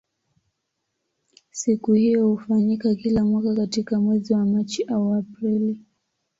Siku 1.51 1.93
hiyo 1.93 2.27
hufanyika 2.27 2.95
kila 2.95 3.25
mwaka 3.25 3.55
katika 3.55 3.99
mwezi 3.99 4.33
wa 4.33 4.45
Machi 4.45 4.83
au 4.83 5.13
Aprili. 5.13 5.79